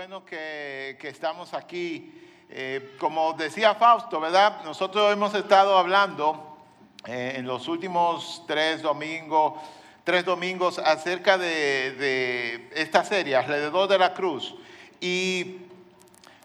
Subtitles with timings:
[0.00, 2.10] bueno que, estamos aquí.
[2.48, 4.62] Eh, como decía Fausto, ¿verdad?
[4.64, 6.56] Nosotros hemos estado hablando
[7.06, 9.60] eh, en los últimos tres domingos,
[10.02, 14.54] tres domingos acerca de, de esta serie, alrededor de la cruz.
[15.02, 15.58] Y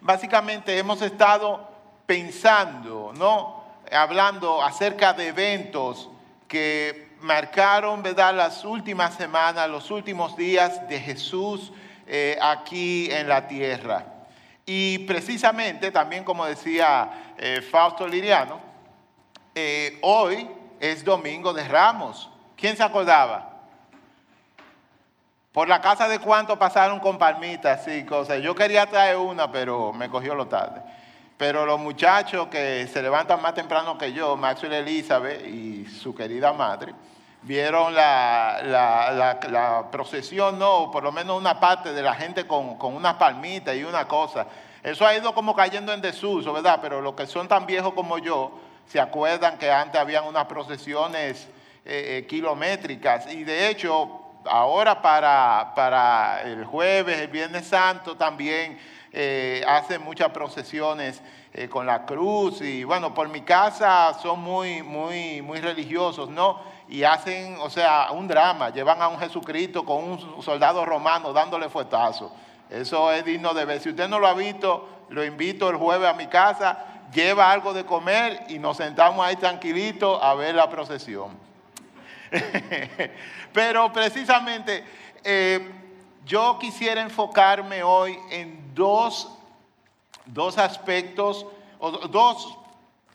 [0.02, 1.66] básicamente hemos estado
[2.06, 3.64] pensando, ¿no?
[3.90, 6.10] Hablando acerca de eventos
[6.50, 8.36] que marcaron, ¿verdad?
[8.36, 11.72] Las últimas semanas, los últimos días de Jesús
[12.08, 14.06] eh, aquí en la tierra.
[14.66, 18.60] Y precisamente, también como decía eh, Fausto Liriano,
[19.54, 22.30] eh, hoy es Domingo de Ramos.
[22.56, 23.52] ¿Quién se acordaba?
[25.52, 28.42] Por la casa de cuánto pasaron con palmitas y cosas.
[28.42, 30.82] Yo quería traer una, pero me cogió lo tarde.
[31.38, 36.54] Pero los muchachos que se levantan más temprano que yo, Maxwell Elizabeth y su querida
[36.54, 36.94] madre,
[37.46, 43.14] vieron la, procesión, no, por lo menos una parte de la gente con, con unas
[43.16, 44.48] palmitas y una cosa.
[44.84, 46.80] Eso ha ido como cayendo en desuso, ¿verdad?
[46.82, 48.52] Pero los que son tan viejos como yo,
[48.88, 51.48] se acuerdan que antes habían unas procesiones
[51.86, 58.80] eh, eh, kilométricas y de hecho ahora para, para el jueves, el Viernes Santo también
[59.12, 61.22] eh, hacen muchas procesiones
[61.70, 66.60] con la cruz y bueno, por mi casa son muy, muy, muy religiosos, ¿no?
[66.88, 71.70] Y hacen, o sea, un drama, llevan a un Jesucristo con un soldado romano dándole
[71.70, 72.32] fuetazo.
[72.70, 73.80] Eso es digno de ver.
[73.80, 77.74] Si usted no lo ha visto, lo invito el jueves a mi casa, lleva algo
[77.74, 81.38] de comer y nos sentamos ahí tranquilitos a ver la procesión.
[83.54, 84.84] Pero precisamente
[85.24, 85.72] eh,
[86.26, 89.32] yo quisiera enfocarme hoy en dos,
[90.26, 91.46] dos aspectos,
[91.80, 92.58] o dos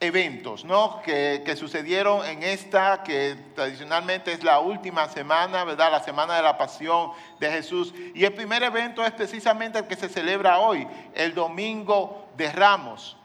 [0.01, 1.03] eventos ¿no?
[1.03, 5.93] que, sucedieron en esta, que tradicionalmente es la última semana, ¿verdad?
[5.93, 7.93] La semana de la pasión de Jesús.
[8.15, 13.19] Y el primer evento es precisamente el que se celebra hoy, el domingo de Ramos.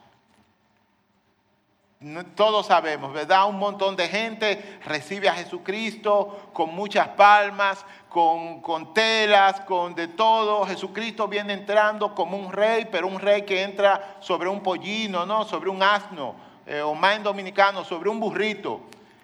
[2.35, 3.47] Todos sabemos, ¿verdad?
[3.47, 10.09] Un montón de gente recibe a Jesucristo con muchas palmas, con, con, telas, con de
[10.09, 10.65] todo.
[10.65, 15.45] Jesucristo viene entrando como un rey, pero un rey que entra sobre un pollino, ¿no?
[15.45, 16.35] Sobre un asno
[16.65, 18.81] eh, o más en dominicano, sobre un burrito.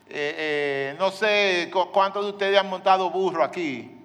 [0.08, 3.98] Eh, eh, no sé cuántos de ustedes han montado burro aquí.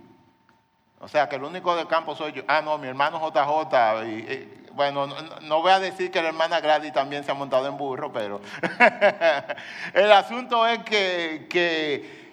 [1.00, 2.42] O sea, que el único del campo soy yo.
[2.48, 4.06] Ah, no, mi hermano JJ.
[4.06, 5.06] Y, bueno,
[5.42, 8.40] no, voy a decir que la hermana Grady también se ha montado en burro, pero
[9.94, 12.26] el asunto es que, que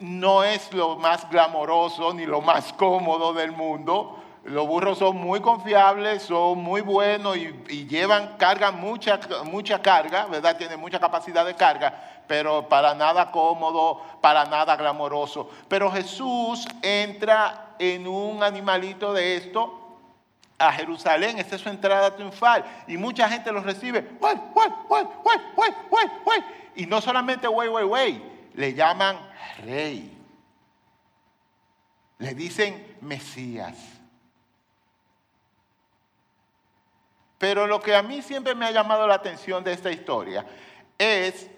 [0.00, 4.23] no es lo más glamoroso ni lo más cómodo del mundo.
[4.44, 10.58] Los burros son muy confiables, son muy buenos y, llevan, cargan mucha, mucha carga, ¿verdad?
[10.58, 15.48] Tienen mucha capacidad de carga, pero para nada cómodo, para nada glamoroso.
[15.66, 19.80] Pero Jesús entra en un animalito de esto
[20.58, 24.06] a Jerusalén, esta es su entrada triunfal y mucha gente lo recibe,
[26.76, 28.22] y no solamente güey, güey, güey,
[28.54, 29.18] le llaman
[29.64, 30.16] rey,
[32.18, 33.93] le dicen Mesías.
[37.44, 40.46] Pero lo que a mí siempre me ha llamado la atención de esta historia
[40.96, 41.50] es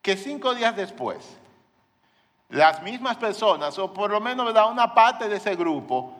[0.00, 1.36] que cinco días después,
[2.48, 6.14] las mismas personas, o por lo menos una parte de ese grupo,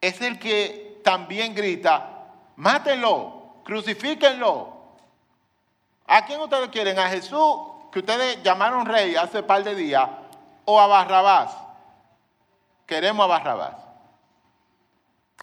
[0.00, 4.78] es el que también grita, mátenlo, crucifíquenlo.
[6.06, 6.98] ¿A quién ustedes quieren?
[6.98, 7.54] ¿A Jesús,
[7.92, 10.08] que ustedes llamaron rey hace par de días,
[10.64, 11.54] o a Barrabás?
[12.86, 13.89] Queremos a Barrabás.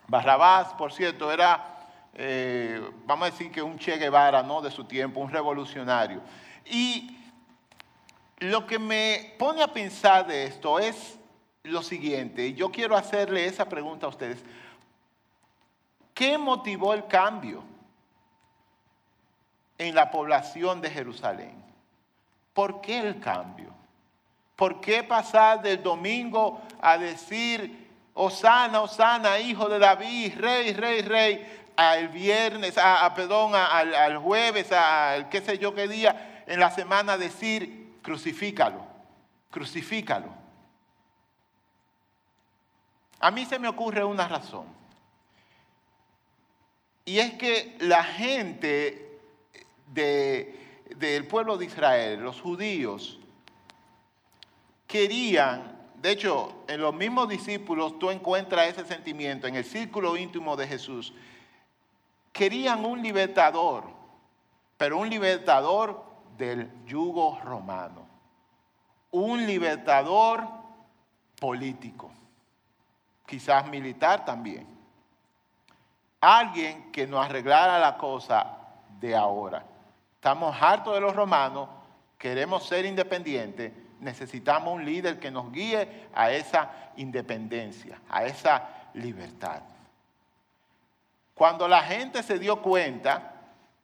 [0.07, 1.77] Barrabás, por cierto, era,
[2.13, 4.61] eh, vamos a decir que un Che Guevara ¿no?
[4.61, 6.21] de su tiempo, un revolucionario.
[6.65, 7.17] Y
[8.39, 11.19] lo que me pone a pensar de esto es
[11.63, 14.43] lo siguiente, y yo quiero hacerle esa pregunta a ustedes.
[16.13, 17.63] ¿Qué motivó el cambio
[19.77, 21.61] en la población de Jerusalén?
[22.53, 23.71] ¿Por qué el cambio?
[24.55, 27.86] ¿Por qué pasar del domingo a decir
[28.19, 35.29] Osana, Osana, hijo de David, rey, rey, rey, al viernes, a, perdón, al, jueves, al
[35.29, 38.83] qué sé yo qué día, en la semana decir, crucifícalo,
[39.51, 40.33] crucifícalo.
[43.19, 44.65] A mí se me ocurre una razón.
[47.05, 49.19] Y es que la gente
[49.93, 53.19] del pueblo de Israel, los judíos,
[54.87, 60.55] querían de hecho, en los mismos discípulos tú encuentras ese sentimiento, en el círculo íntimo
[60.55, 61.13] de Jesús.
[62.31, 63.85] Querían un libertador,
[64.77, 66.05] pero un libertador
[66.37, 68.07] del yugo romano.
[69.09, 70.47] Un libertador
[71.39, 72.11] político.
[73.25, 74.65] quizás militar también.
[76.21, 78.57] Alguien que nos arreglara la cosa
[78.99, 79.65] de ahora.
[80.15, 81.67] Estamos hartos de los romanos,
[82.17, 89.61] queremos ser independientes, necesitamos un líder que nos guíe a esa independencia, a esa libertad.
[91.33, 93.33] Cuando la gente se dio cuenta,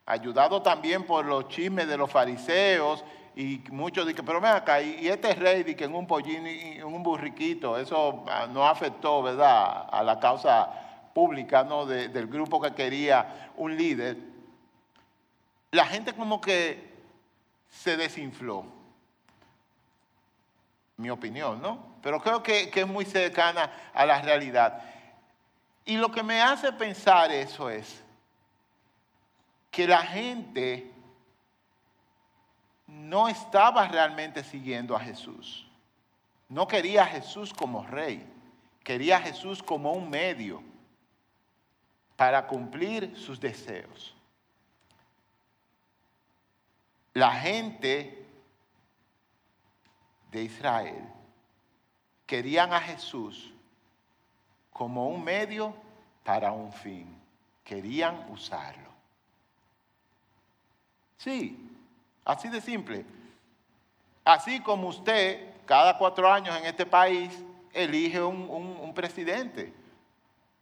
[0.06, 3.04] ayudado también por los chismes de los fariseos
[3.36, 6.84] y muchos dicen, pero ven acá, y este rey que en un pollín y en
[6.84, 10.70] un burriquito, eso ah, no afectó, ¿verdad?, a la causa
[11.14, 14.18] pública, ¿no?, del grupo que quería un líder.
[15.72, 16.94] La gente como que
[17.70, 18.66] se desinfló.
[20.98, 21.96] Mi opinión, ¿no?
[22.02, 24.82] Pero creo que, que es muy cercana a la realidad.
[25.86, 28.04] Y lo que me hace pensar eso es
[29.72, 30.92] que la gente
[32.88, 35.68] no estaba realmente siguiendo a Jesús.
[36.48, 38.26] No quería a Jesús como rey,
[38.84, 40.62] quería a Jesús como un medio
[42.16, 44.16] para cumplir sus deseos.
[47.14, 48.23] La gente
[50.34, 51.14] de Israel
[52.26, 53.54] querían a Jesús
[54.72, 55.74] como un medio
[56.24, 57.16] para un fin.
[57.64, 58.90] Querían usarlo.
[61.18, 61.58] Sí,
[62.26, 63.06] así de simple.
[64.26, 67.32] Así como usted cada cuatro años en este país
[67.72, 69.72] elige un, presidente.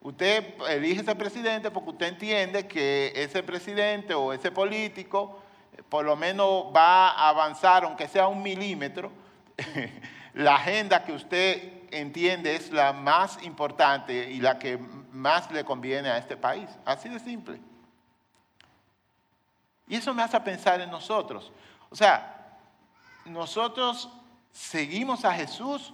[0.02, 5.40] Usted elige ese presidente porque usted entiende que ese presidente o ese político
[5.74, 9.12] eh, por lo menos va a avanzar, aunque sea un milímetro,
[10.34, 16.10] la agenda que usted entiende es la más importante y la que más le conviene
[16.10, 16.70] a este país.
[16.86, 17.60] Así de simple.
[19.88, 21.52] Y eso me hace pensar en nosotros.
[21.90, 22.58] O sea,
[23.26, 24.10] nosotros
[24.52, 25.94] seguimos a Jesús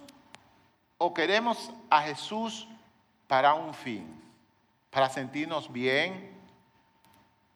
[0.98, 2.68] o queremos a Jesús
[3.26, 4.22] para un fin,
[4.90, 6.36] para sentirnos bien,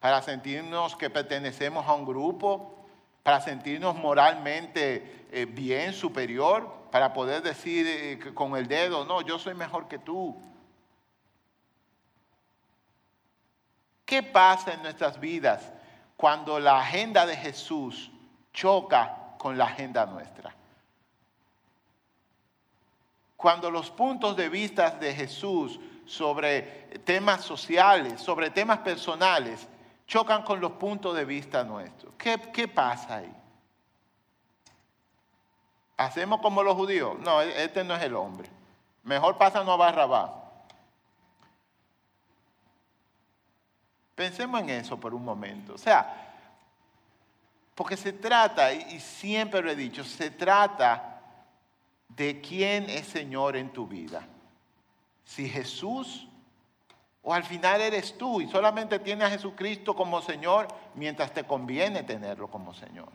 [0.00, 2.81] para sentirnos que pertenecemos a un grupo,
[3.22, 9.38] para sentirnos moralmente eh, bien, superior, para poder decir eh, con el dedo, no, yo
[9.38, 10.40] soy mejor que tú.
[14.04, 15.72] ¿Qué pasa en nuestras vidas
[16.16, 18.10] cuando la agenda de Jesús
[18.52, 20.54] choca con la agenda nuestra?
[23.36, 26.62] Cuando los puntos de vista de Jesús sobre
[27.04, 29.66] temas sociales, sobre temas personales,
[30.12, 32.12] chocan con los puntos de vista nuestros.
[32.18, 33.34] ¿Qué, qué pasa ahí?
[35.96, 37.18] ¿Hacemos como los judíos?
[37.20, 38.46] No, e-, este no es el hombre.
[39.04, 40.52] Mejor pásanos a Barrabá.
[44.14, 45.72] Pensemos en eso por un momento.
[45.72, 46.34] O sea,
[47.74, 51.22] porque se trata, y siempre lo he dicho, se trata
[52.10, 54.28] de quién es Señor en tu vida.
[55.24, 56.28] Si Jesús
[57.22, 62.02] o al final eres tú y solamente tienes a Jesucristo como Señor mientras te conviene
[62.02, 63.08] tenerlo como Señor.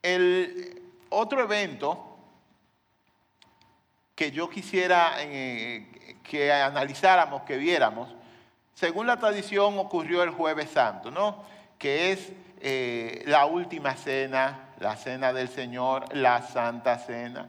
[0.00, 2.16] El otro evento
[4.14, 8.14] que yo quisiera eh, que analizáramos, que viéramos,
[8.74, 11.42] según la tradición ocurrió el jueves santo, ¿no?
[11.78, 17.48] Que es eh, la última cena, la cena del Señor, la santa cena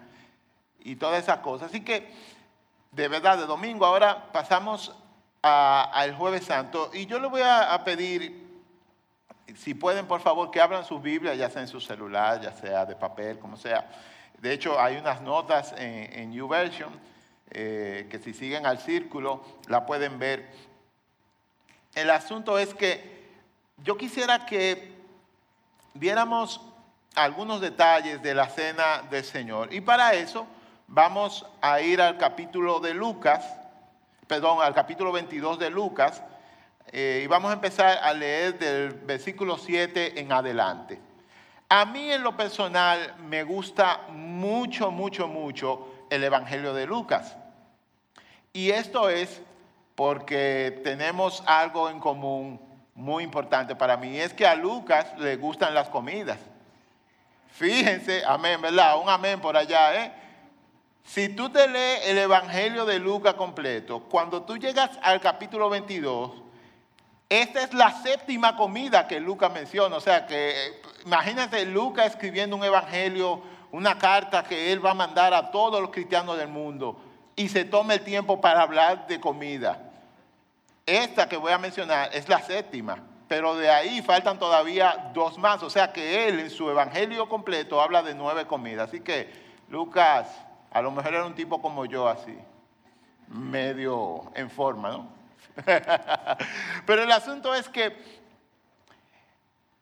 [0.85, 1.69] y todas esas cosas.
[1.69, 2.07] Así que,
[2.91, 4.95] de verdad, de domingo ahora pasamos
[5.41, 8.63] al jueves santo y yo le voy a, pedir,
[9.55, 12.85] si pueden, por favor, que abran sus Biblias, ya sea en su celular, ya sea
[12.85, 13.91] de papel, como sea.
[14.37, 16.89] De hecho, hay unas notas en, en YouVersion
[17.51, 20.51] eh, que si siguen al círculo la pueden ver.
[21.95, 23.25] El asunto es que
[23.83, 24.93] yo quisiera que
[25.93, 26.61] viéramos
[27.15, 29.73] algunos detalles de la cena del Señor.
[29.73, 30.45] Y para eso
[30.87, 33.45] vamos a ir al capítulo de Lucas,
[34.27, 36.23] perdón, al capítulo 22 de Lucas,
[36.91, 40.99] eh, y vamos a empezar a leer del versículo 7 en adelante.
[41.67, 47.35] A mí en lo personal me gusta mucho, mucho, mucho el Evangelio de Lucas.
[48.53, 49.41] Y esto es
[49.95, 52.61] porque tenemos algo en común
[52.93, 54.17] muy importante para mí.
[54.19, 56.37] Es que a Lucas le gustan las comidas.
[57.51, 58.99] Fíjense, amén, ¿verdad?
[59.01, 60.11] Un amén por allá, ¿eh?
[61.05, 66.31] Si tú te lees el Evangelio de Lucas completo, cuando tú llegas al capítulo 22,
[67.29, 69.95] esta es la séptima comida que Lucas menciona.
[69.95, 75.33] O sea que imagínate Lucas escribiendo un evangelio, una carta que él va a mandar
[75.33, 77.00] a todos los cristianos del mundo
[77.35, 79.91] y se toma el tiempo para hablar de comida.
[80.85, 83.01] Esta que voy a mencionar es la séptima.
[83.27, 85.63] pero de ahí faltan todavía dos más.
[85.63, 88.89] O sea que él en su evangelio completo habla de nueve comidas.
[88.89, 89.31] Así que
[89.69, 90.27] Lucas
[90.75, 92.38] a lo mejor era un tipo como yo así,
[93.29, 95.08] medio en forma, ¿no?
[96.86, 97.96] pero el asunto es que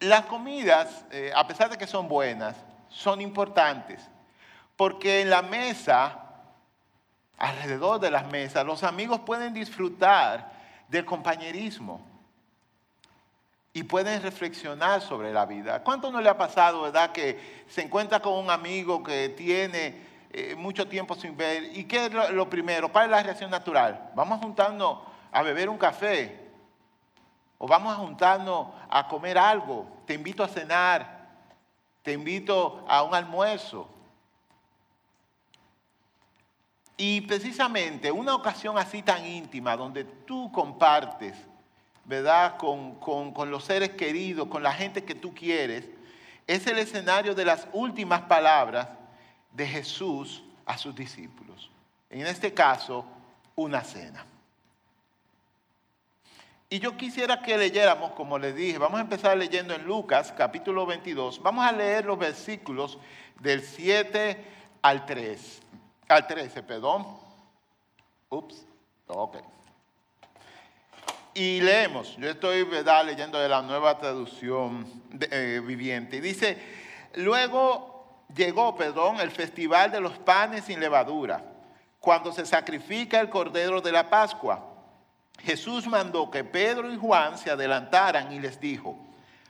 [0.01, 2.55] las comidas, eh, a pesar de que son buenas,
[2.89, 4.07] son importantes.
[4.75, 6.19] Porque en la mesa,
[7.39, 10.51] alrededor de las mesas, los amigos pueden disfrutar
[10.89, 12.05] del compañerismo
[13.73, 15.83] y pueden reflexionar sobre la vida.
[15.83, 20.55] ¿Cuánto no le ha pasado, verdad, que se encuentra con un amigo que tiene eh,
[20.55, 21.77] mucho tiempo sin ver?
[21.77, 22.91] ¿Y qué es lo, primero?
[22.91, 24.09] ¿Cuál es la reacción natural?
[24.15, 24.97] Vamos a juntarnos
[25.31, 26.49] a beber un café
[27.59, 29.85] o vamos a juntarnos a comer algo.
[30.07, 31.29] Te invito a cenar,
[32.01, 33.87] te invito a un almuerzo.
[36.97, 41.37] Y precisamente una ocasión así tan íntima, donde tú compartes,
[42.05, 42.57] ¿verdad?
[42.57, 45.87] Con, con, los seres queridos, con la gente que tú quieres,
[46.47, 48.87] es el escenario de las últimas palabras
[49.53, 51.69] de Jesús a sus discípulos.
[52.09, 53.05] En este caso,
[53.55, 54.25] una cena.
[56.69, 60.85] Y yo quisiera que leyéramos, como les dije, vamos a empezar leyendo en Lucas capítulo
[60.85, 61.41] 22.
[61.41, 62.97] Vamos a leer los versículos
[63.39, 64.45] del 7
[64.81, 65.61] al 3
[66.13, 67.05] al 13, perdón.
[68.29, 68.65] Ups,
[69.07, 69.37] ok.
[71.33, 73.05] Y leemos, yo estoy ¿verdad?
[73.05, 76.17] leyendo de la nueva traducción eh, viviente.
[76.17, 76.57] Y dice,
[77.15, 77.92] luego
[78.35, 81.43] llegó, perdón, el festival de los panes sin levadura,
[81.99, 84.63] cuando se sacrifica el cordero de la Pascua.
[85.39, 88.97] Jesús mandó que Pedro y Juan se adelantaran y les dijo,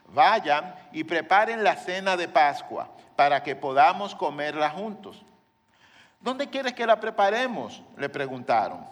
[0.08, 5.24] vayan y preparen la cena de Pascua para que podamos comerla juntos.
[6.20, 7.82] ¿Dónde quieres que la preparemos?
[7.98, 8.86] Le preguntaron.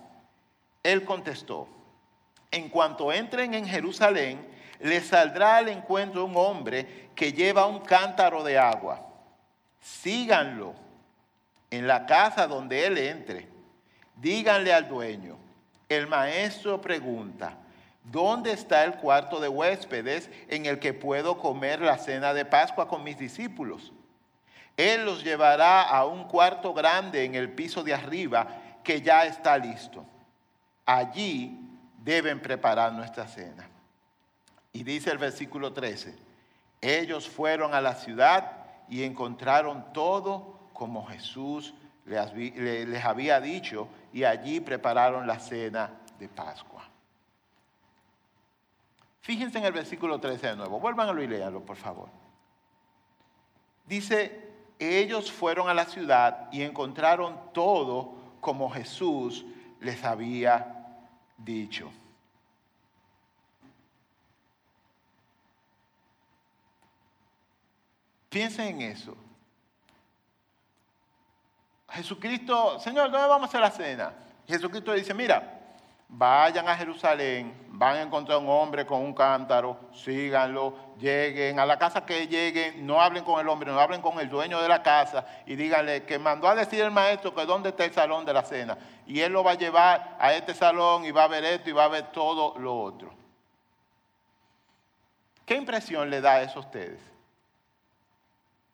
[0.83, 1.67] Él contestó,
[2.49, 4.45] en cuanto entren en Jerusalén,
[4.79, 9.10] les saldrá al encuentro un hombre que lleva un cántaro de agua.
[9.81, 10.75] Síganlo
[11.71, 13.47] en la casa donde él entre.
[14.15, 15.37] Díganle al dueño,
[15.89, 17.57] el maestro pregunta,
[18.03, 22.87] ¿dónde está el cuarto de huéspedes en el que puedo comer la cena de Pascua
[22.87, 23.91] con mis discípulos?
[24.77, 28.47] Él los llevará a un cuarto grande en el piso de arriba
[28.83, 30.05] que ya está listo.
[30.85, 31.59] Allí
[31.97, 33.67] deben preparar nuestra cena.
[34.71, 36.15] Y dice el versículo 13,
[36.79, 38.60] ellos fueron a la ciudad
[38.91, 41.73] y encontraron todo como Jesús
[42.05, 46.83] les había dicho y allí prepararon la cena de Pascua.
[49.21, 52.09] Fíjense en el versículo 13 de nuevo, vuélvanlo y léanlo, por favor.
[53.85, 59.45] Dice, ellos fueron a la ciudad y encontraron todo como Jesús
[59.79, 60.97] les había
[61.37, 61.89] dicho.
[68.31, 69.13] Piensen en eso.
[71.89, 74.13] Jesucristo, Señor, ¿dónde vamos a la cena?
[74.47, 75.59] Jesucristo dice, mira,
[76.07, 81.77] vayan a Jerusalén, van a encontrar un hombre con un cántaro, síganlo, lleguen a la
[81.77, 84.81] casa que lleguen, no hablen con el hombre, no hablen con el dueño de la
[84.81, 88.31] casa y díganle que mandó a decir el maestro que dónde está el salón de
[88.31, 88.77] la cena.
[89.05, 91.73] Y él lo va a llevar a este salón y va a ver esto y
[91.73, 93.13] va a ver todo lo otro.
[95.45, 97.10] ¿Qué impresión le da eso a ustedes?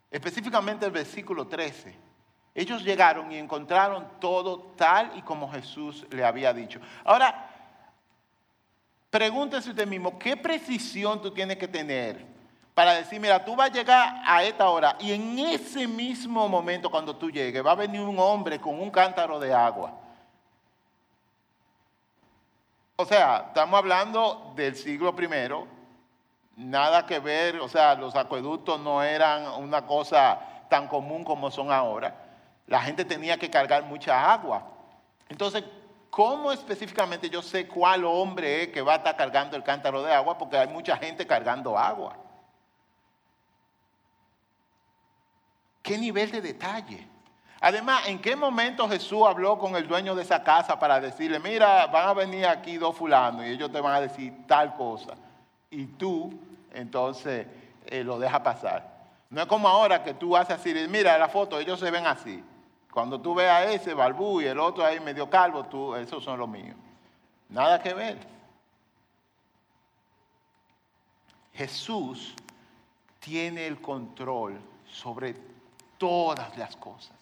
[0.10, 2.08] Específicamente el versículo 13
[2.58, 6.80] ellos llegaron y encontraron todo tal y como Jesús le había dicho.
[7.06, 7.52] Ahora,
[9.12, 12.26] pregúntese usted mismo, ¿qué precisión tú tienes que tener
[12.74, 16.90] para decir, mira, tú vas a llegar a esta hora y en ese mismo momento
[16.90, 19.94] cuando tú llegues va a venir un hombre con un cántaro de agua?
[22.96, 25.68] O sea, estamos hablando del siglo primero,
[26.58, 31.72] nada que ver, o sea, los acueductos no eran una cosa tan común como son
[31.72, 32.28] ahora
[32.68, 34.62] la gente tenía que cargar mucha agua.
[35.30, 35.64] Entonces,
[36.10, 40.14] ¿cómo específicamente yo sé cuál hombre es que va a estar cargando el cántaro de
[40.14, 40.38] agua?
[40.38, 42.18] Porque hay mucha gente cargando agua.
[45.82, 47.08] ¿Qué nivel de detalle?
[47.62, 51.88] Además, ¿en qué momento Jesús habló con el dueño de esa casa para decirle, mira,
[51.88, 55.16] van a venir aquí dos fulanos y ellos te van a decir tal cosa?
[55.70, 56.34] Y tú,
[56.74, 57.48] entonces,
[57.86, 58.98] eh, lo dejas pasar.
[59.30, 62.44] No es como ahora que tú haces así, mira la foto, ellos se ven así.
[62.92, 66.40] Cuando tú veas a ese balbú y el otro ahí medio calvo, tú, esos son
[66.40, 66.76] los míos.
[67.50, 68.18] Nada que ver.
[71.54, 72.34] Jesús
[73.20, 74.60] tiene el control
[74.90, 75.36] sobre
[75.98, 77.17] todas las cosas.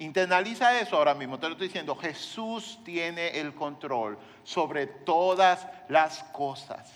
[0.00, 1.94] Internaliza eso ahora mismo, te lo estoy diciendo.
[1.94, 6.90] Jesús tiene el control sobre todas las cosas,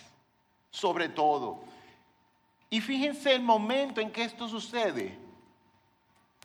[0.71, 1.61] sobre todo.
[2.71, 5.19] Y fíjense el momento en que esto sucede.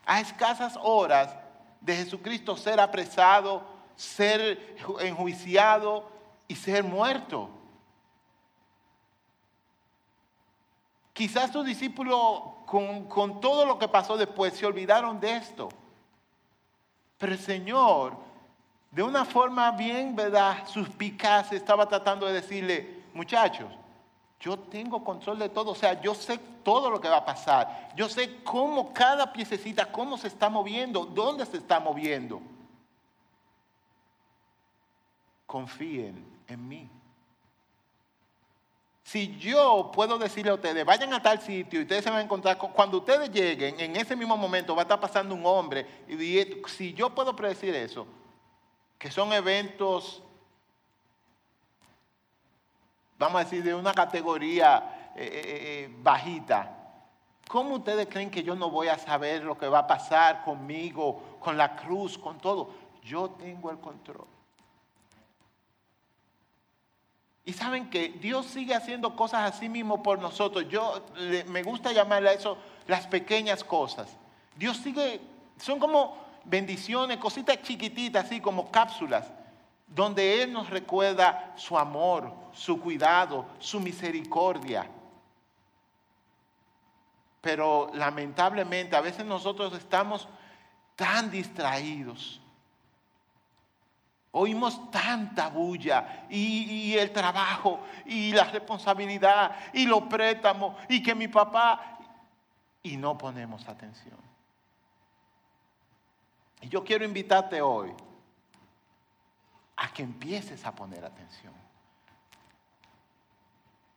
[0.05, 1.33] A escasas horas
[1.79, 6.11] de Jesucristo ser apresado, ser enjuiciado
[6.45, 7.49] y ser muerto.
[11.13, 15.69] Quizás tus discípulos con, con todo lo que pasó después se olvidaron de esto.
[17.19, 18.17] Pero el Señor,
[18.89, 20.65] de una forma bien, ¿verdad?
[20.67, 23.71] Suspicaz, estaba tratando de decirle, muchachos,
[24.39, 27.91] yo tengo control de todo, o sea, yo sé todo lo que va a pasar.
[27.95, 32.41] Yo sé cómo cada piececita, cómo se está moviendo, dónde se está moviendo.
[35.45, 36.89] Confíen en mí.
[39.09, 42.23] Si yo puedo decirle a ustedes, vayan a tal sitio y ustedes se van a
[42.23, 46.15] encontrar, cuando ustedes lleguen, en ese mismo momento va a estar pasando un hombre, y
[46.67, 48.05] si yo puedo predecir eso,
[48.99, 50.21] que son eventos
[53.17, 55.41] vamos a decir, de una categoría eh, eh,
[55.83, 56.71] eh, bajita,
[57.47, 61.39] ¿cómo ustedes creen que yo no voy a saber lo que va a pasar conmigo,
[61.39, 62.69] con la cruz, con todo?
[63.03, 64.38] Yo tengo el control.
[67.49, 70.67] Y saben que Dios sigue haciendo cosas así mismo por nosotros.
[70.69, 71.03] Yo
[71.47, 74.07] me gusta llamarle a eso las pequeñas cosas.
[74.55, 75.19] Dios sigue,
[75.57, 79.25] son como bendiciones, cositas chiquititas, así como cápsulas
[79.87, 84.87] donde Él nos recuerda su amor, su cuidado, su misericordia.
[87.41, 90.27] Pero lamentablemente a veces nosotros estamos
[90.95, 92.39] tan distraídos.
[94.31, 101.27] Oímos tanta bulla y, el trabajo y la responsabilidad y los préstamos y que mi
[101.27, 101.97] papá
[102.83, 104.17] y no ponemos atención.
[106.61, 107.91] Y yo quiero invitarte hoy
[109.77, 111.53] a que empieces a poner atención,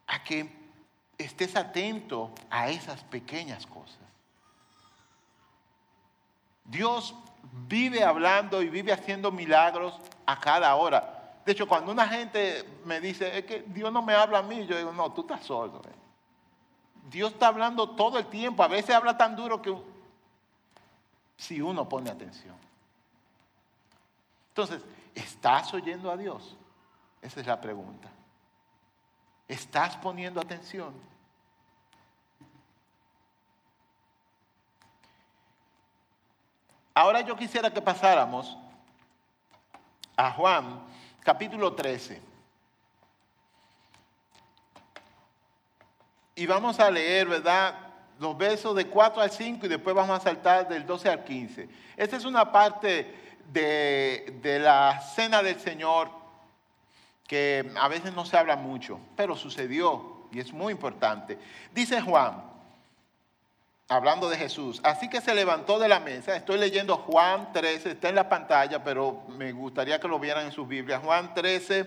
[0.07, 0.63] a que
[1.19, 3.99] estés atento a esas pequeñas cosas.
[6.65, 7.15] Dios
[7.67, 11.39] vive hablando y vive haciendo milagros a cada hora.
[11.45, 14.67] De hecho, cuando una gente me dice, es que Dios no me habla a mí,
[14.67, 15.83] yo digo, no, tú estás sordo.
[15.85, 15.95] Eh".
[17.11, 19.77] Dios está hablando todo el tiempo, a veces habla tan duro que
[21.37, 22.55] si uno pone atención.
[24.49, 24.83] Entonces,
[25.15, 26.57] ¿Estás oyendo a Dios?
[27.21, 28.09] Esa es la pregunta.
[29.47, 30.95] ¿Estás poniendo atención?
[36.95, 38.57] Ahora yo quisiera que pasáramos
[40.17, 40.83] a Juan
[41.23, 42.21] capítulo 13.
[46.35, 47.75] Y vamos a leer, ¿verdad?
[48.19, 51.69] Los versos de 4 al 5 y después vamos a saltar del 12 al 15.
[51.97, 56.11] Esta es una parte de, la cena del Señor,
[57.27, 61.39] que a veces no se habla mucho, pero sucedió y es muy importante.
[61.73, 62.52] Dice Juan,
[63.95, 68.09] hablando de Jesús, así que se levantó de la mesa, estoy leyendo Juan 13, está
[68.09, 71.03] en la pantalla, pero me gustaría que lo vieran en sus Biblias.
[71.03, 71.87] Juan 13, eh,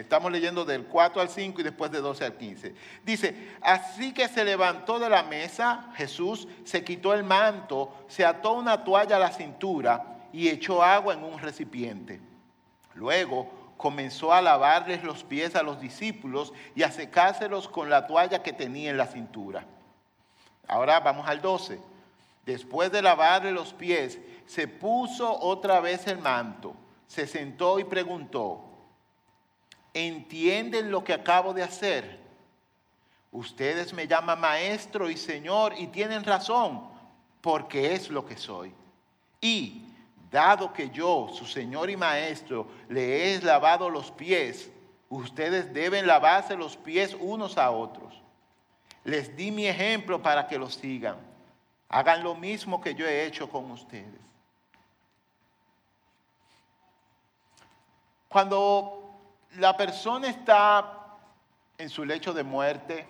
[0.00, 2.74] estamos leyendo del 4 al 5 y después de 12 al 15.
[3.04, 8.52] Dice, así que se levantó de la mesa Jesús, se quitó el manto, se ató
[8.52, 12.20] una toalla a la cintura, y echó agua en un recipiente.
[12.92, 18.42] Luego comenzó a lavarles los pies a los discípulos y a secárselos con la toalla
[18.42, 19.66] que tenía en la cintura.
[20.68, 21.80] Ahora vamos al 12.
[22.44, 26.74] Después de lavarle los pies, se puso otra vez el manto,
[27.06, 28.64] se sentó y preguntó,
[29.92, 32.20] ¿entienden lo que acabo de hacer?
[33.32, 36.88] Ustedes me llaman maestro y señor y tienen razón,
[37.40, 38.72] porque es lo que soy.
[39.40, 39.86] Y
[40.30, 44.70] dado que yo, su Señor y Maestro, le he lavado los pies,
[45.08, 48.20] ustedes deben lavarse los pies unos a otros.
[49.06, 51.16] Les di mi ejemplo para que lo sigan.
[51.88, 54.20] Hagan lo mismo que yo he hecho con ustedes.
[58.28, 59.08] Cuando
[59.58, 61.18] la persona está
[61.78, 63.06] en su lecho de muerte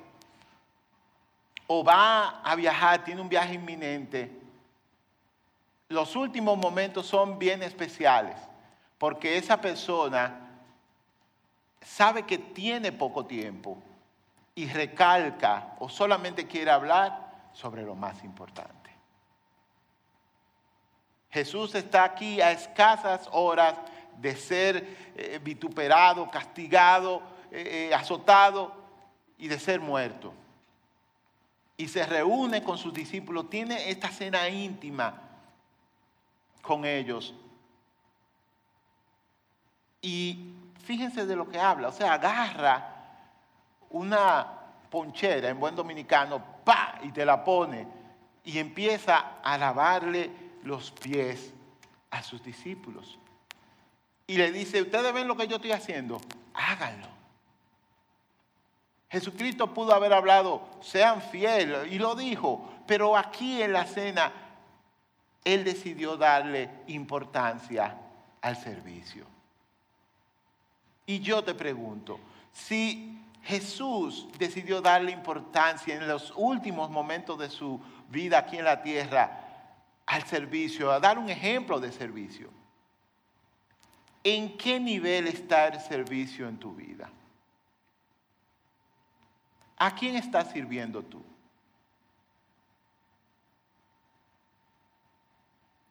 [1.66, 4.30] o va a viajar, tiene un viaje inminente,
[5.88, 8.36] los últimos momentos son bien especiales,
[8.98, 10.46] porque esa persona
[11.80, 13.78] sabe que tiene poco tiempo
[14.56, 18.90] y recalca o solamente quiere hablar sobre lo más importante.
[21.30, 23.76] Jesús está aquí a escasas horas
[24.16, 28.74] de ser eh, vituperado, castigado, eh, eh, azotado
[29.36, 30.32] y de ser muerto.
[31.76, 35.20] Y se reúne con sus discípulos, tiene esta cena íntima
[36.62, 37.34] con ellos.
[40.00, 40.54] Y
[40.86, 42.95] fíjense de lo que habla, o sea, agarra
[43.96, 44.46] una
[44.90, 47.86] ponchera en buen dominicano, pa, y te la pone
[48.44, 50.30] y empieza a lavarle
[50.62, 51.52] los pies
[52.10, 53.18] a sus discípulos.
[54.26, 56.20] Y le dice, ustedes ven lo que yo estoy haciendo,
[56.54, 57.08] háganlo.
[59.08, 64.32] Jesucristo pudo haber hablado, sean fieles, y lo dijo, pero aquí en la cena,
[65.44, 67.96] Él decidió darle importancia
[68.40, 69.24] al servicio.
[71.06, 72.18] Y yo te pregunto,
[72.52, 78.82] si Jesús decidió darle importancia en los últimos momentos de su vida aquí en la
[78.82, 79.42] tierra
[80.04, 82.50] al servicio, a dar un ejemplo de servicio,
[84.24, 87.08] ¿en qué nivel está el servicio en tu vida?
[89.76, 91.22] ¿A quién estás sirviendo tú?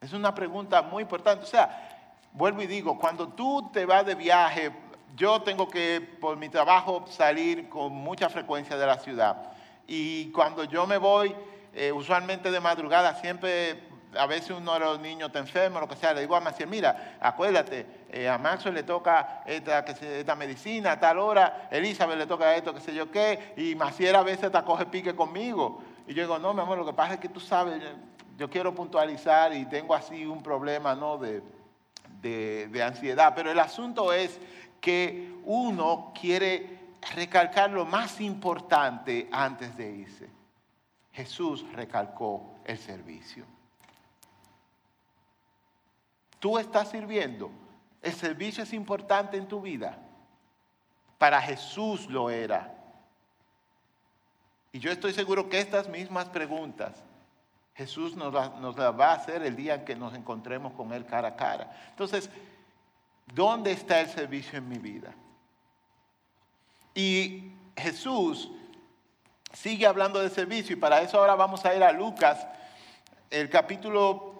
[0.01, 1.45] Es una pregunta muy importante.
[1.45, 4.71] O sea, vuelvo y digo, cuando tú te vas de viaje,
[5.15, 9.53] yo tengo que, por mi trabajo, salir con mucha frecuencia de la ciudad.
[9.87, 11.33] Y cuando yo me voy,
[11.73, 13.83] eh, usualmente de madrugada, siempre,
[14.17, 16.69] a veces uno de los niños está enfermo, lo que sea, le digo a Maciel,
[16.69, 22.27] mira, acuérdate, eh, a Maxo le toca esta, esta medicina a tal hora, Elizabeth le
[22.27, 25.81] toca esto, qué sé yo qué, y Maciel a veces te coge pique conmigo.
[26.07, 27.81] Y yo digo, no, mi amor, lo que pasa es que tú sabes,
[28.37, 31.17] yo quiero puntualizar y tengo así un problema, ¿no?
[31.17, 31.41] De,
[32.21, 33.33] de, de ansiedad.
[33.35, 34.39] Pero el asunto es
[34.85, 40.29] que uno quiere recalcar lo más importante antes de irse.
[41.11, 43.45] Jesús recalcó el servicio.
[46.37, 47.49] Tú estás sirviendo.
[47.99, 49.97] El servicio es importante en tu vida.
[51.17, 52.71] Para Jesús lo era.
[54.71, 57.03] Y yo estoy seguro que estas mismas preguntas
[57.73, 61.29] Jesús nos, las va a hacer el día en que nos encontremos con Él cara
[61.29, 61.75] a cara.
[61.89, 62.29] Entonces,
[63.33, 65.13] ¿dónde está el servicio en mi vida?
[66.93, 68.51] Y Jesús
[69.53, 72.47] sigue hablando de servicio y para eso ahora vamos a ir a Lucas,
[73.29, 74.35] el capítulo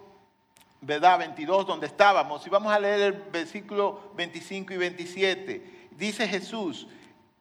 [0.85, 1.17] ¿verdad?
[1.17, 5.87] 22 donde estábamos y vamos a leer el versículo 25 y 27.
[5.91, 6.87] Dice Jesús,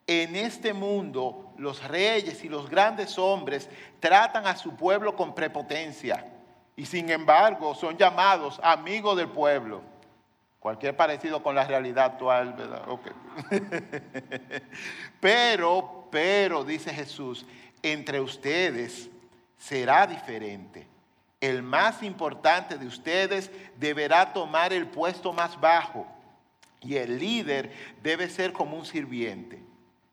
[0.07, 6.25] en este mundo los reyes y los grandes hombres tratan a su pueblo con prepotencia
[6.75, 9.81] y sin embargo son llamados amigos del pueblo.
[10.65, 12.87] Cualquier parecido con la realidad actual, ¿verdad?
[15.19, 17.45] pero, pero, dice Jesús,
[17.83, 19.11] entre ustedes
[19.59, 20.87] será diferente.
[21.39, 26.07] El más importante de ustedes deberá tomar el puesto más bajo
[26.81, 29.61] y el líder debe ser como un sirviente.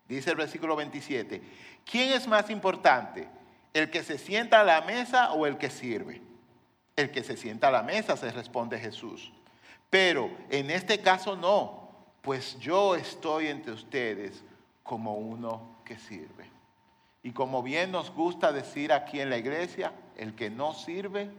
[0.06, 1.40] Dice el versículo 27.
[1.90, 3.26] ¿Quién es más importante?
[3.72, 6.20] ¿El que se sienta a la mesa o el que sirve?
[6.94, 9.32] El que se sienta a la mesa, se responde Jesús.
[9.92, 11.90] Pero en este caso no,
[12.22, 14.42] pues yo estoy entre ustedes
[14.82, 16.48] como uno que sirve.
[17.22, 21.30] Y como bien nos gusta decir aquí en la iglesia, el que no sirve,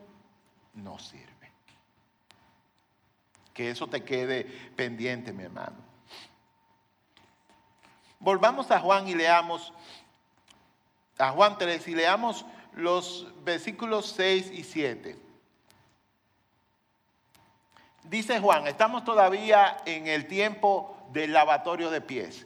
[0.75, 1.51] no sirve.
[3.55, 4.43] Que eso te quede
[4.75, 5.77] pendiente, mi hermano.
[8.19, 9.73] Volvamos a Juan y leamos,
[11.17, 15.32] a Juan 3 y leamos los versículos 6 y 7.
[18.03, 22.45] Dice Juan, estamos todavía en el tiempo del lavatorio de pies.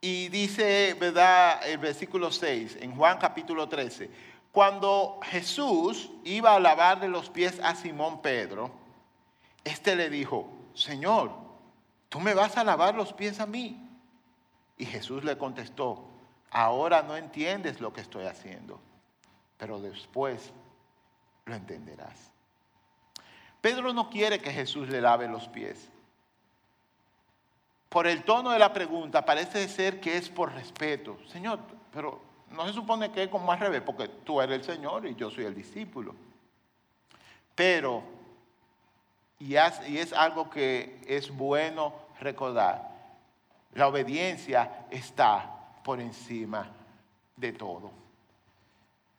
[0.00, 1.66] Y dice, ¿verdad?
[1.66, 4.10] El versículo 6, en Juan capítulo 13.
[4.52, 8.70] Cuando Jesús iba a lavarle los pies a Simón Pedro,
[9.64, 11.32] este le dijo, Señor,
[12.08, 13.80] ¿tú me vas a lavar los pies a mí?
[14.76, 16.04] Y Jesús le contestó,
[16.50, 18.80] ahora no entiendes lo que estoy haciendo,
[19.56, 20.52] pero después
[21.46, 22.33] lo entenderás.
[23.64, 25.88] Pedro no quiere que Jesús le lave los pies
[27.88, 31.16] por el tono de la pregunta, parece ser que es por respeto.
[31.28, 35.06] Señor, pero no se supone que es como al revés, porque tú eres el Señor
[35.06, 36.14] y yo soy el discípulo.
[37.54, 38.02] Pero,
[39.38, 42.90] y es, algo que es bueno recordar,
[43.72, 46.68] la obediencia está por encima
[47.34, 47.92] de todo.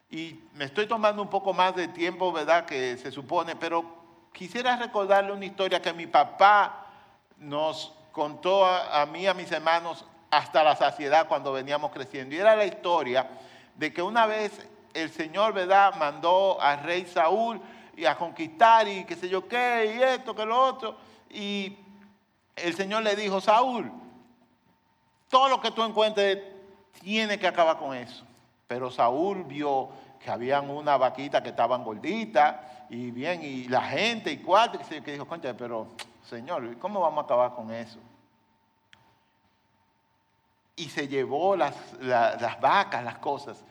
[0.08, 2.64] Y me estoy tomando un poco más de tiempo, ¿verdad?
[2.64, 3.95] Que se supone, pero
[4.36, 6.84] quisiera recordarle una historia que mi papá
[7.38, 12.34] nos contó a, mí y a mis hermanos hasta la saciedad cuando veníamos creciendo.
[12.34, 13.26] Y era la historia
[13.74, 17.62] de que una vez el Señor, ¿verdad?, mandó al rey Saúl
[17.96, 20.98] y a conquistar y qué sé yo qué, y esto, que lo otro.
[21.30, 21.78] Y
[22.56, 23.90] el Señor le dijo, Saúl,
[25.30, 26.40] todo lo que tú encuentres
[27.00, 28.22] tiene que acabar con eso.
[28.66, 29.88] Pero Saúl vio
[30.22, 35.12] que habían una vaquita que estaban gorditas y bien, y la gente y cuatro, que
[35.12, 35.88] dijo, concha, pero
[36.28, 37.98] Señor, ¿cómo vamos a acabar con eso?
[40.76, 43.64] Y se llevó las, las vacas, las cosas.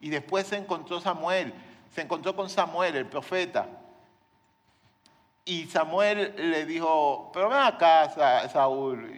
[0.00, 1.54] Y después se encontró Samuel,
[1.94, 3.66] se encontró con Samuel, el profeta.
[5.44, 9.10] Y Samuel le dijo, pero ven acá, Saúl,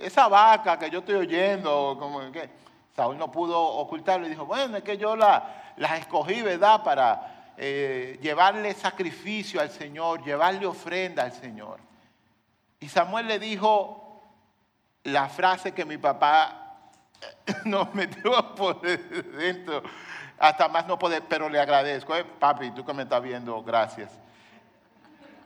[0.00, 2.50] esa vaca que yo estoy oyendo, como que
[2.94, 6.82] Saúl no pudo ocultarlo y dijo, bueno, es que yo la, las escogí, ¿verdad?
[6.82, 11.78] Para eh, llevarle sacrificio al Señor, llevarle ofrenda al Señor.
[12.80, 14.22] Y Samuel le dijo
[15.04, 16.90] la frase que mi papá
[17.64, 19.82] nos metió por dentro,
[20.38, 24.10] hasta más no poder, pero le agradezco, eh, papi, tú que me estás viendo, gracias.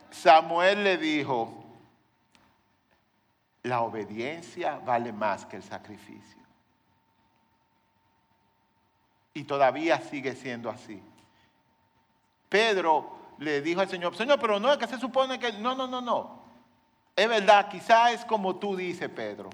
[0.09, 1.63] Samuel le dijo,
[3.63, 6.39] la obediencia vale más que el sacrificio.
[9.33, 11.01] Y todavía sigue siendo así.
[12.49, 15.87] Pedro le dijo al Señor, Señor, pero no es que se supone que, no, no,
[15.87, 16.43] no, no.
[17.15, 19.49] Es verdad, quizás es como tú dices, Pedro.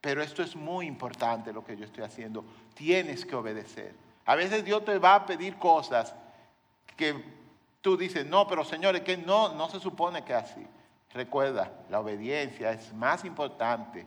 [0.00, 2.44] Pero esto es muy importante lo que yo estoy haciendo.
[2.74, 3.94] Tienes que obedecer.
[4.24, 6.14] A veces Dios te va a pedir cosas
[6.96, 7.24] que
[7.80, 10.66] tú dices, no, pero señores, que no, no se supone que así.
[11.12, 14.06] Recuerda, la obediencia es más importante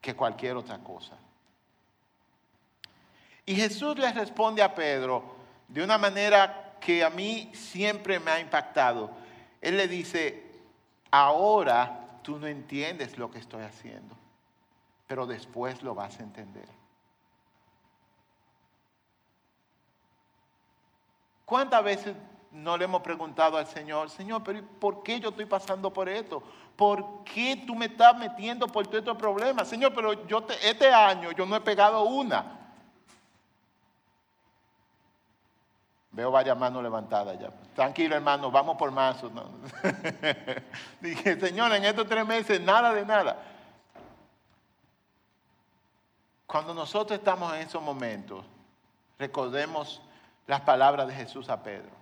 [0.00, 1.16] que cualquier otra cosa.
[3.44, 5.22] Y Jesús le responde a Pedro
[5.68, 9.10] de una manera que a mí siempre me ha impactado.
[9.60, 10.44] Él le dice,
[11.10, 14.18] ahora tú no entiendes lo que estoy haciendo
[15.08, 16.68] pero después lo vas a entender.
[21.46, 22.14] ¿Cuántas veces
[22.52, 26.42] no le hemos preguntado al Señor, Señor, pero ¿por qué yo estoy pasando por esto?
[26.76, 29.64] ¿Por qué tú me estás metiendo por todo este problema?
[29.64, 32.57] Señor, pero yo este año yo no he pegado una.
[36.18, 37.48] Veo varias manos levantadas ya.
[37.76, 39.22] Tranquilo, hermano, vamos por más.
[41.00, 43.40] Dije, Señor, en estos tres meses nada de nada.
[46.44, 48.44] Cuando nosotros estamos en esos momentos,
[49.16, 50.02] recordemos
[50.48, 51.92] las palabras de Jesús a Pedro.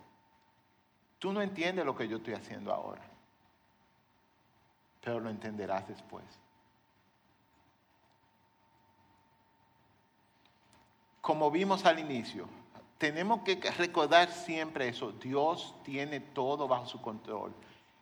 [1.18, 3.02] Tú no entiendes lo que yo estoy haciendo ahora,
[5.02, 6.24] pero lo entenderás después.
[11.20, 12.48] Como vimos al inicio,
[12.99, 15.13] tenemos que recordar siempre eso.
[15.13, 17.53] Dios tiene todo bajo su control.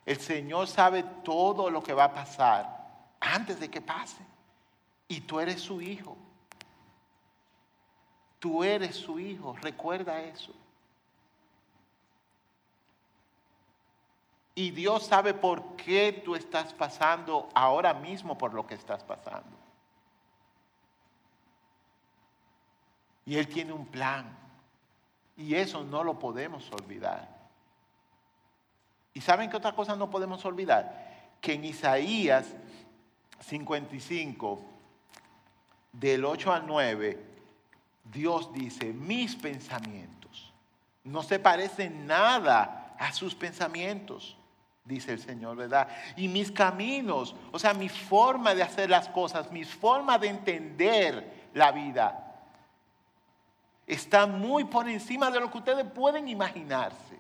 [0.07, 2.85] El Señor sabe todo lo que va a pasar
[3.21, 4.23] antes de que pase.
[5.09, 6.17] Y tú eres su hijo.
[8.39, 10.53] Tú eres su hijo, recuerda eso.
[14.55, 19.57] Y Dios sabe por qué tú estás pasando ahora mismo por lo que estás pasando.
[23.27, 24.44] Y Él tiene un plan.
[25.37, 27.29] Y eso no lo podemos olvidar.
[29.13, 31.33] ¿Y saben qué otra cosa no podemos olvidar?
[31.41, 32.47] Que en Isaías
[33.41, 34.61] 55,
[35.93, 37.25] del 8 al 9,
[38.05, 40.15] Dios dice, mis pensamientos
[41.05, 44.37] no se parecen nada a sus pensamientos,
[44.85, 45.89] dice el Señor, ¿verdad?
[46.17, 51.51] Y mis caminos, o sea, mi forma de hacer las cosas, mi forma de entender
[51.53, 52.24] la vida,
[53.87, 57.19] está muy por encima de lo que ustedes pueden imaginarse.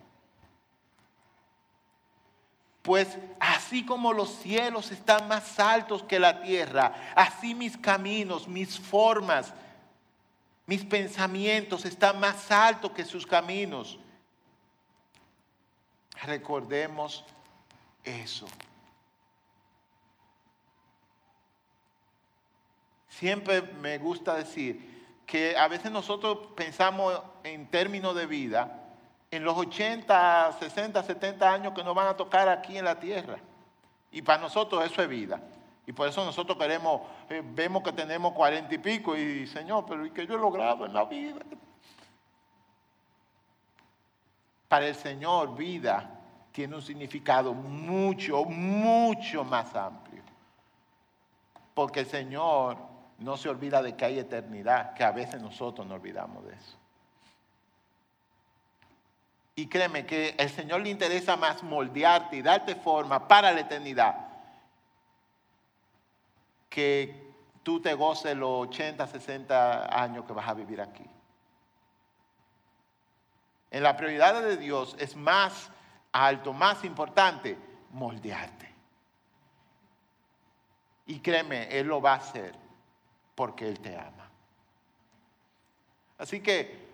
[2.82, 8.78] Pues así como los cielos están más altos que la tierra, así mis caminos, mis
[8.78, 9.54] formas,
[10.66, 13.98] mis pensamientos están más altos que sus caminos.
[16.22, 17.24] Recordemos
[18.02, 18.46] eso.
[23.08, 24.93] Siempre me gusta decir
[25.26, 28.80] que a veces nosotros pensamos en términos de vida
[29.30, 33.38] en los 80, 60, 70 años que nos van a tocar aquí en la tierra.
[34.12, 35.40] Y para nosotros eso es vida.
[35.86, 40.06] Y por eso nosotros queremos, eh, vemos que tenemos cuarenta y pico y Señor, pero
[40.06, 41.40] ¿y qué yo he logrado en la vida?
[44.68, 46.08] Para el Señor, vida
[46.52, 50.22] tiene un significado mucho, mucho más amplio.
[51.74, 55.98] Porque el Señor no se olvida de que hay eternidad, que a veces nosotros nos
[55.98, 56.76] olvidamos de eso.
[59.56, 64.16] Y créeme que el Señor le interesa más moldearte y darte forma para la eternidad
[66.68, 71.04] que tú te goces los 80, 60 años que vas a vivir aquí.
[73.70, 75.70] En la prioridad de Dios es más
[76.10, 77.56] alto, más importante,
[77.92, 78.72] moldearte.
[81.06, 82.63] Y créeme, Él lo va a hacer
[83.34, 84.30] porque Él te ama.
[86.18, 86.84] Así que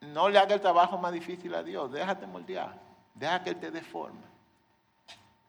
[0.00, 2.78] no le haga el trabajo más difícil a Dios, déjate moldear,
[3.14, 4.22] deja que Él te dé forma.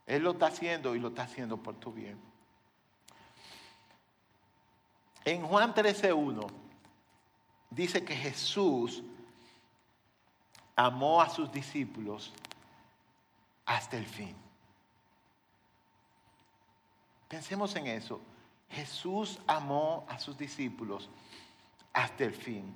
[0.06, 2.20] Él lo está haciendo y lo está haciendo por tu bien.
[5.26, 6.48] En Juan 13.1
[7.70, 9.02] dice que Jesús
[10.76, 12.34] amó a sus discípulos
[13.66, 14.36] hasta el fin.
[17.30, 18.20] Pensemos en eso.
[18.74, 21.10] Jesús amó a sus discípulos
[21.94, 22.76] hasta el fin.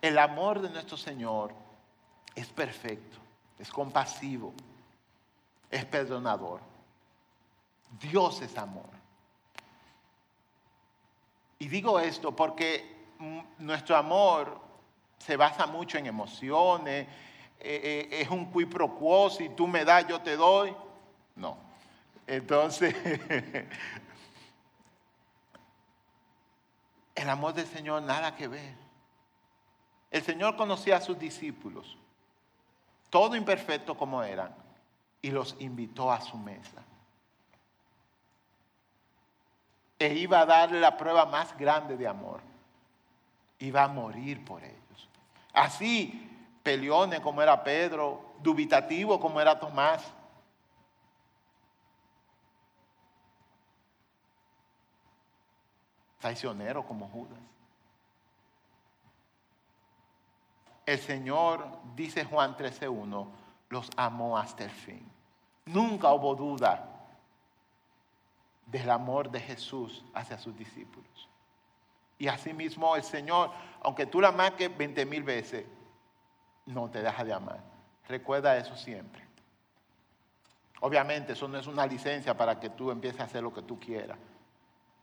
[0.00, 1.52] El amor de nuestro Señor
[2.34, 3.18] es perfecto,
[3.58, 4.54] es compasivo,
[5.70, 6.60] es perdonador.
[8.00, 8.88] Dios es amor.
[11.58, 12.96] Y digo esto porque
[13.58, 14.60] nuestro amor
[15.18, 17.06] se basa mucho en emociones,
[17.58, 20.74] eh, eh, es un qui pro si tú me das, yo te doy.
[21.34, 21.56] No.
[22.26, 22.94] Entonces,
[27.16, 28.74] el amor del Señor nada que ver.
[30.10, 31.96] El Señor conocía a sus discípulos,
[33.10, 34.54] todo imperfecto como eran,
[35.22, 36.84] y los invitó a su mesa.
[39.98, 42.40] E iba a darle la prueba más grande de amor.
[43.58, 45.08] Iba a morir por ellos.
[45.54, 46.30] Así,
[46.62, 50.02] peleones como era Pedro, dubitativo como era Tomás.
[56.26, 57.38] Traicionero como Judas.
[60.84, 63.28] El Señor, dice Juan 13.1,
[63.68, 65.08] los amó hasta el fin.
[65.66, 66.84] Nunca hubo duda
[68.66, 71.28] del amor de Jesús hacia sus discípulos.
[72.18, 75.64] Y asimismo el Señor, aunque tú la marques 20 mil veces,
[76.64, 77.60] no te deja de amar.
[78.08, 79.22] Recuerda eso siempre.
[80.80, 83.78] Obviamente eso no es una licencia para que tú empieces a hacer lo que tú
[83.78, 84.18] quieras.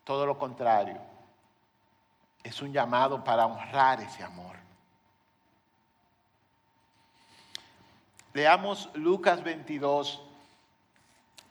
[0.03, 1.12] Todo lo contrario.
[2.43, 4.57] Es un llamado para honrar ese amor.
[8.33, 10.21] Leamos Lucas 22,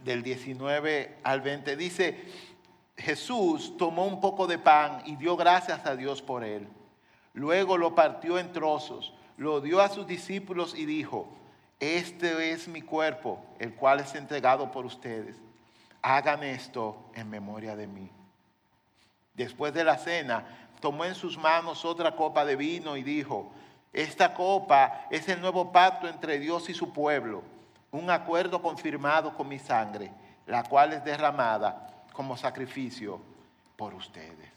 [0.01, 1.77] del 19 al 20.
[1.77, 2.25] Dice,
[2.97, 6.69] Jesús tomó un poco de pan y dio gracias a Dios por él.
[7.35, 11.29] Luego lo partió en trozos, lo dio a sus discípulos y dijo,
[11.81, 15.37] este es mi cuerpo, el cual es entregado por ustedes.
[16.03, 18.11] Hagan esto en memoria de mí.
[19.35, 23.53] Después de la cena, tomó en sus manos otra copa de vino y dijo,
[23.93, 27.45] esta copa es el nuevo pacto entre Dios y su pueblo,
[27.93, 30.11] un acuerdo confirmado con mi sangre,
[30.45, 33.21] la cual es derramada como sacrificio
[33.77, 34.51] por ustedes.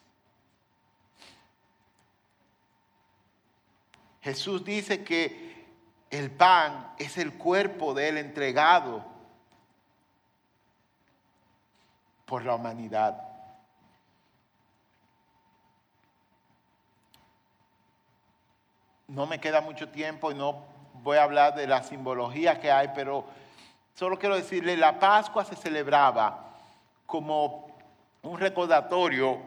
[4.22, 5.68] Jesús dice que
[6.10, 9.06] el pan es el cuerpo de él entregado
[12.26, 13.35] por la humanidad.
[19.08, 20.64] No me queda mucho tiempo y no
[21.04, 23.26] voy a hablar de la simbología que hay, pero
[23.94, 26.50] solo quiero decirle, la Pascua se celebraba
[27.06, 27.76] como
[28.24, 29.40] un recordatorio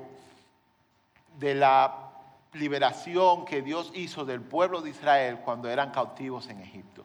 [1.39, 2.09] de la
[2.53, 7.05] liberación que Dios hizo del pueblo de Israel cuando eran cautivos en Egipto.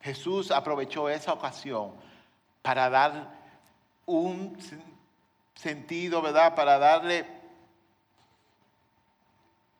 [0.00, 1.92] Jesús aprovechó esa ocasión
[2.62, 3.30] para dar
[4.06, 4.56] un
[5.54, 6.54] sentido, ¿verdad?
[6.54, 7.26] Para darle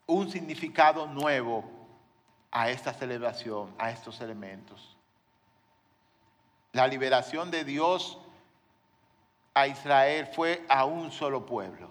[0.08, 1.64] un significado nuevo
[2.50, 4.96] a esta celebración, a estos elementos.
[6.72, 8.18] La liberación de Dios
[9.52, 11.90] a Israel fue a un solo pueblo.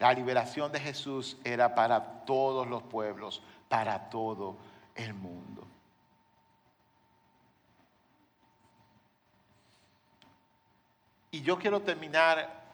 [0.00, 4.56] La liberación de Jesús era para todos los pueblos, para todo
[4.96, 5.64] el mundo.
[11.30, 12.64] Y yo quiero terminar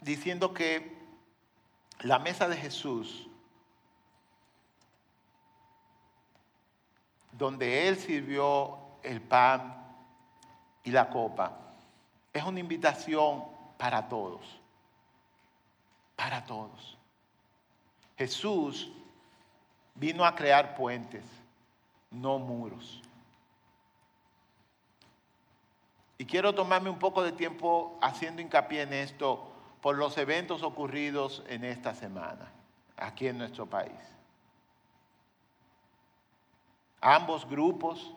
[0.00, 1.01] diciendo que
[2.02, 3.28] la mesa de Jesús
[7.32, 9.74] donde Él sirvió el pan
[10.84, 11.58] y la copa,
[12.32, 13.44] es una invitación
[13.78, 14.42] para todos,
[16.14, 16.96] para todos.
[18.16, 18.90] Jesús
[19.94, 21.24] vino a crear puentes,
[22.10, 23.00] no muros.
[26.18, 29.51] Y quiero tomarme un poco de tiempo haciendo hincapié en esto
[29.82, 32.50] por los eventos ocurridos en esta semana,
[32.96, 33.92] aquí en nuestro país
[37.02, 38.14] ambos grupos,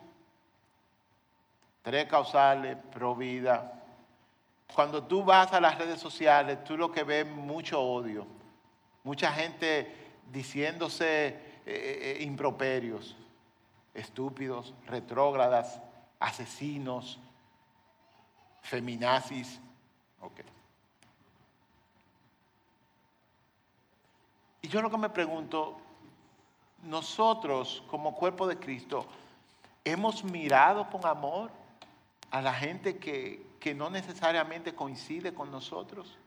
[1.82, 3.82] tres causales, pro vida.
[4.74, 8.26] Cuando tú vas a las redes sociales, tú lo que ves mucho odio,
[9.04, 9.94] mucha gente
[10.32, 11.36] diciéndose eh,
[11.66, 13.16] eh, improperios,
[13.92, 15.80] estúpidos, retrógradas,
[16.18, 17.18] asesinos,
[18.62, 19.60] feminazis.
[24.66, 25.76] Y yo lo que me pregunto,
[26.82, 29.06] nosotros como cuerpo de Cristo,
[29.84, 31.52] ¿hemos mirado con amor
[32.32, 36.18] a la gente que, que no necesariamente coincide con nosotros?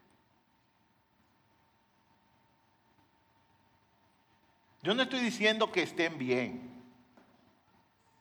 [4.83, 6.81] Yo no estoy diciendo que estén bien.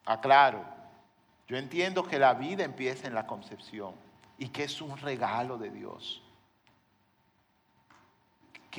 [0.03, 0.65] Aclaro,
[1.47, 3.95] yo entiendo que la vida empieza en la concepción
[4.37, 6.21] y que es un regalo de Dios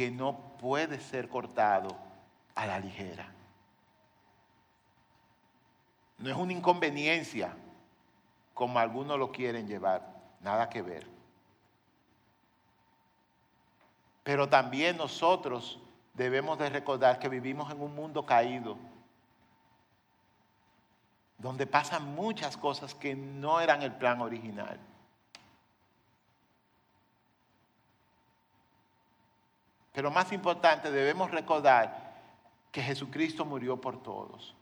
[0.01, 1.94] que no puede ser cortado
[2.55, 3.30] a la ligera.
[6.16, 7.55] No es una inconveniencia
[8.55, 10.09] como algunos lo quieren llevar,
[10.40, 11.07] nada que ver.
[14.24, 15.78] Pero también nosotros
[16.14, 18.78] debemos de recordar que vivimos en un mundo caído,
[21.36, 24.80] donde pasan muchas cosas que no eran el plan original.
[29.93, 32.11] Pero más importante, debemos recordar
[32.70, 34.55] que Jesucristo murió por todos,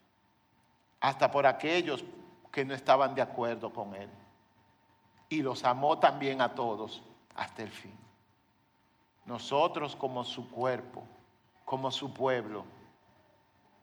[1.01, 2.05] hasta por aquellos
[2.51, 4.09] que no estaban de acuerdo con Él.
[5.29, 7.03] Y los amó también a todos
[7.35, 7.97] hasta el fin.
[9.27, 11.05] Nosotros como su cuerpo,
[11.67, 12.65] como su pueblo,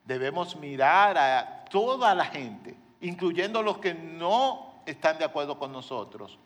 [0.05, 6.39] debemos mirar a toda la gente, incluyendo los que no están de acuerdo con nosotros,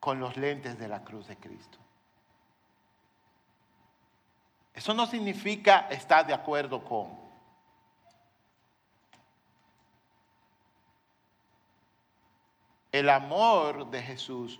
[0.00, 1.78] con los lentes de la cruz de Cristo.
[4.82, 7.16] Eso no significa estar de acuerdo con.
[12.90, 14.58] El amor de Jesús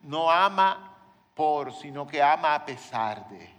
[0.00, 0.96] no ama
[1.34, 3.54] por, sino que ama a pesar de.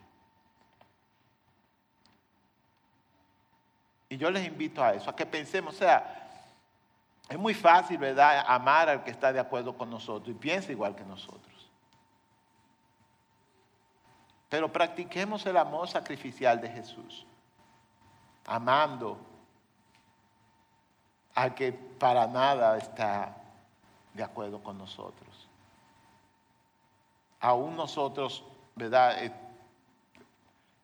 [4.10, 6.50] Y yo les invito a eso, a que pensemos, o sea,
[7.30, 10.96] es muy fácil, ¿verdad?, amar al que está de acuerdo con nosotros y piensa igual
[10.96, 11.55] que nosotros.
[14.56, 17.26] Pero practiquemos el amor sacrificial de Jesús,
[18.46, 19.18] amando
[21.34, 23.36] al que para nada está
[24.14, 25.50] de acuerdo con nosotros.
[27.42, 28.46] Aún nosotros,
[28.76, 29.26] ¿verdad?
[29.26, 29.34] Eh,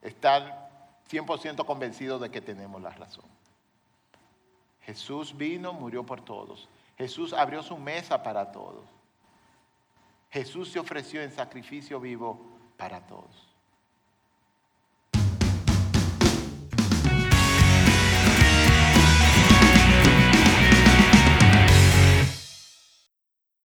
[0.02, 0.68] estar
[1.10, 3.24] 100% convencidos de que tenemos la razón.
[4.82, 6.68] Jesús vino, murió por todos.
[6.98, 8.84] Jesús abrió su mesa para todos.
[10.28, 12.38] Jesús se ofreció en sacrificio vivo
[12.76, 13.51] para todos.